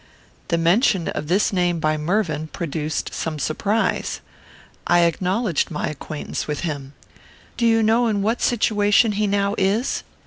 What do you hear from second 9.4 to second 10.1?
is?"